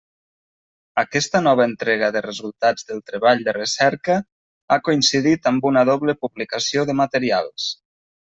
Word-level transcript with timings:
Aquesta 1.01 1.41
nova 1.47 1.65
entrega 1.71 2.07
de 2.15 2.23
resultats 2.25 2.87
del 2.87 3.03
treball 3.11 3.43
de 3.49 3.55
recerca 3.59 4.17
ha 4.23 4.79
coincidit 4.89 5.45
amb 5.53 5.67
una 5.73 5.83
doble 5.93 6.19
publicació 6.25 6.89
de 6.91 6.97
materials. 7.05 7.69